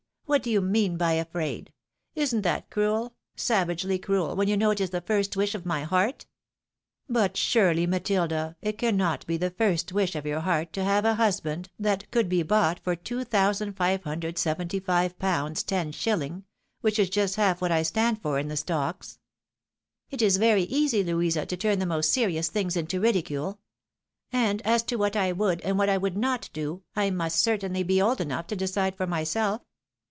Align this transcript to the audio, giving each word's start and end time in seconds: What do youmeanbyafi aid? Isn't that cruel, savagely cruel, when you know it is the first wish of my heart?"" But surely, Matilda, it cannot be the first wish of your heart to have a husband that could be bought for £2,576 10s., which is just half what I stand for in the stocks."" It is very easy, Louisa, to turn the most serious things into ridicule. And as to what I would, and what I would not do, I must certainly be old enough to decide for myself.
What 0.25 0.43
do 0.43 0.61
youmeanbyafi 0.61 1.43
aid? 1.43 1.73
Isn't 2.15 2.43
that 2.43 2.69
cruel, 2.69 3.13
savagely 3.35 3.99
cruel, 3.99 4.33
when 4.37 4.47
you 4.47 4.55
know 4.55 4.71
it 4.71 4.79
is 4.79 4.91
the 4.91 5.01
first 5.01 5.35
wish 5.35 5.53
of 5.55 5.65
my 5.65 5.83
heart?"" 5.83 6.25
But 7.19 7.35
surely, 7.35 7.85
Matilda, 7.85 8.55
it 8.61 8.77
cannot 8.77 9.27
be 9.27 9.35
the 9.35 9.49
first 9.49 9.91
wish 9.91 10.15
of 10.15 10.25
your 10.25 10.39
heart 10.39 10.71
to 10.71 10.85
have 10.85 11.03
a 11.03 11.15
husband 11.15 11.67
that 11.77 12.09
could 12.11 12.29
be 12.29 12.43
bought 12.43 12.79
for 12.81 12.95
£2,576 12.95 14.83
10s., 15.19 16.43
which 16.79 16.97
is 16.97 17.09
just 17.09 17.35
half 17.35 17.59
what 17.59 17.71
I 17.73 17.83
stand 17.83 18.21
for 18.21 18.39
in 18.39 18.47
the 18.47 18.55
stocks."" 18.55 19.19
It 20.11 20.21
is 20.21 20.37
very 20.37 20.63
easy, 20.63 21.03
Louisa, 21.03 21.45
to 21.45 21.57
turn 21.57 21.79
the 21.79 21.85
most 21.85 22.09
serious 22.09 22.47
things 22.47 22.77
into 22.77 23.01
ridicule. 23.01 23.59
And 24.31 24.61
as 24.61 24.81
to 24.83 24.95
what 24.95 25.17
I 25.17 25.33
would, 25.33 25.59
and 25.59 25.77
what 25.77 25.89
I 25.89 25.97
would 25.97 26.15
not 26.15 26.49
do, 26.53 26.83
I 26.95 27.09
must 27.09 27.37
certainly 27.37 27.83
be 27.83 28.01
old 28.01 28.21
enough 28.21 28.47
to 28.47 28.55
decide 28.55 28.95
for 28.95 29.05
myself. 29.05 29.61